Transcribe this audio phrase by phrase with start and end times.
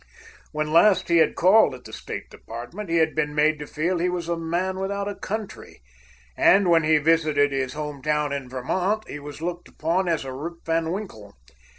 [0.51, 3.99] When last he had called at the State Department, he had been made to feel
[3.99, 5.83] he was a man without a country,
[6.35, 10.33] and when he visited his home town in Vermont, he was looked upon as a
[10.33, 11.35] Rip Van Winkle.